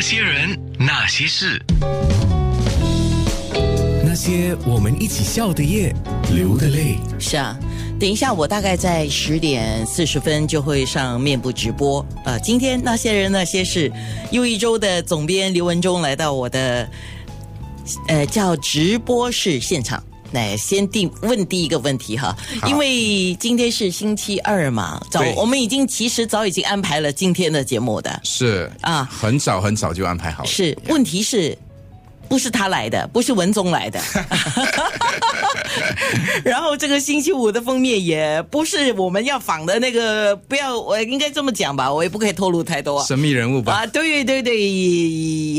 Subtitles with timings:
[0.00, 1.62] 那些人，那些事，
[4.02, 5.94] 那些我们一起笑的夜，
[6.32, 6.96] 流的泪。
[7.18, 7.54] 是啊，
[8.00, 12.02] 等一下我大概在十点四十分就会上面部直播。
[12.24, 13.92] 呃，今天那些人那些事，
[14.30, 16.88] 又一周的总编刘文忠来到我的
[18.08, 20.02] 呃叫直播室现场。
[20.32, 22.36] 来，先定问第一个问题哈，
[22.66, 28.20] 因为今天是星期二嘛，早我们已经其实早已经安排了今天的节目的。
[28.22, 30.48] 是啊啊，很早很早就安排好了。
[30.48, 31.56] 是，问题是。
[32.30, 34.00] 不是他来的，不是文宗来的。
[36.44, 43.04] 然后这个星期五的封面也不是我们要仿的那个，不要，我应该这么讲吧，我也不可以透露太多。
[43.04, 43.72] 神秘人物吧？
[43.72, 45.08] 啊，对对对，也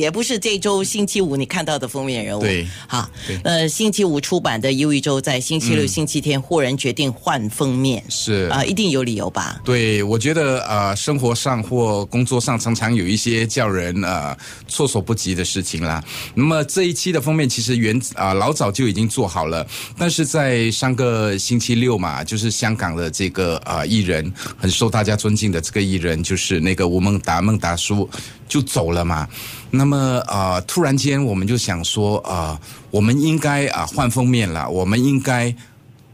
[0.02, 2.42] 也不是这周星期五你看到的封面人物。
[2.42, 3.10] 对好，
[3.44, 9.60] 呃，星期五出版的《忧郁周》在星期六、嗯星期天忽然决定换封面，是啊，一定有理由吧？
[9.66, 14.38] 对，我觉得呃，生活上或工作上常常有一些叫人呃
[14.70, 16.02] 措手不及的事情啦。
[16.34, 19.66] 那么这一期的封面其实原啊、老早就已经做好了，
[19.98, 28.10] 但是在上个星期六嘛，就是香港的这个啊艺人很受大家尊敬的这个艺人，就是那个吴孟达孟达叔
[28.48, 29.28] 就走了嘛。
[29.70, 35.54] 那么啊、突然间我们就想说啊、我们应该啊、换封面了，我们应该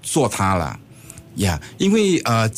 [0.02, 0.80] 做他了。
[1.36, 2.49] 呀因为呃，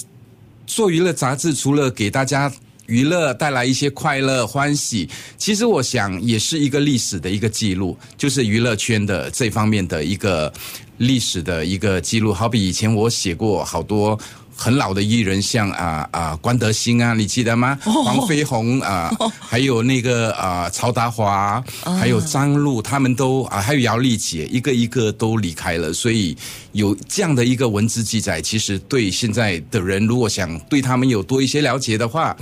[0.66, 2.50] 做娱乐杂志除了给大家
[2.90, 10.52] 娱乐带来一些快乐欢喜，其实我想也是一个历史的一个记录，就是娱乐圈的这方面的一个
[10.98, 12.34] 历史的一个记录。
[12.34, 14.20] 好比以前我写过好多。
[14.62, 17.80] 很老的艺人，像啊啊关德兴啊，你记得吗？
[17.82, 21.64] 黄飞鸿啊，还有那个啊曹达华，
[21.98, 26.36] 还有张璐，他们都啊，还有姚丽姐，一个一个都离开了，所以
[26.74, 32.36] 有这样的一个文字记载，其实对现在的人，如果想对他们有多一些了解的话，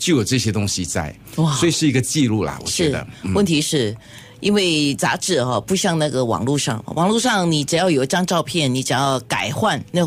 [0.00, 3.96] 就有这些东西在，哇所以是一个记录啦，我觉得。，嗯问题是。
[4.40, 10.02] 因为杂志哈、不像那个网络上，网络上你只要有一张照片，你只要改换那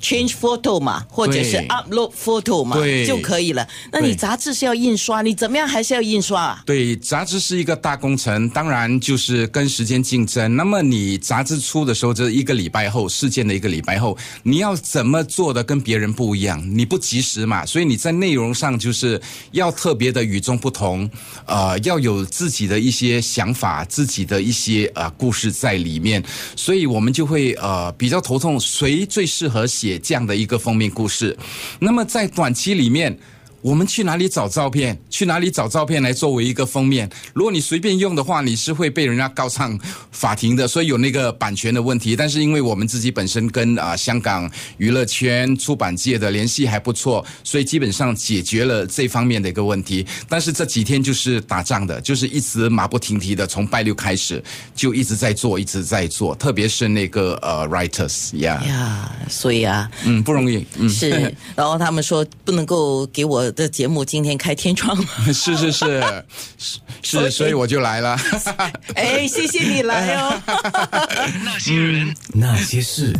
[0.00, 3.66] change photo 嘛，或者是 upload photo 嘛对就可以了。
[3.92, 6.62] 那你杂志是要印刷，你怎么样还是要印刷啊？
[6.66, 10.56] 对，杂志是一个大工程，当然就是跟时间竞争。
[10.56, 16.62] 那么你杂志出的时候，这一个礼拜后，事件的一个礼拜后，你要怎么做的跟别人不一样？
[16.76, 19.20] 你不及时嘛，所以你在内容上就是
[19.52, 21.08] 要特别的与众不同，
[21.46, 26.22] 呃，要有自己的一些想法，自己的一些呃故事在里面。
[26.56, 31.36] 所以我们就会呃比较头痛，谁最适合写这样的一个封面故事？
[31.80, 33.18] 那么在短期里面。
[33.66, 34.96] 我们去哪里找照片？
[35.10, 37.10] 去哪里找照片来作为一个封面？
[37.34, 39.76] 如果你随便用的话，你是会被人家告上
[40.12, 42.14] 法庭的，所以有那个版权的问题。
[42.14, 50.06] 但是因为我们自己本身跟啊、香港娱乐圈出版界的联系还不错，所以基本上解决了这方面的一个问题。
[50.28, 54.40] 但是这几天就是打仗的，就是一直马不停蹄的，从拜六开始
[54.76, 66.24] 就一直在做，一直在做，特别是那个呃 writers 呀、呀，所以啊，嗯，不容易，嗯，是，然后他们说不能够给我的节目今天开天窗，吗 是是是
[67.02, 68.16] 是，所以我就来了。
[68.94, 70.40] 哎，谢谢你来哦。
[71.42, 73.12] 那些人，那些事。